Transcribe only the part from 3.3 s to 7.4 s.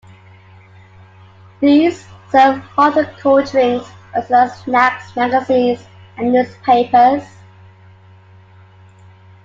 drinks as well as snacks, magazines and newspapers.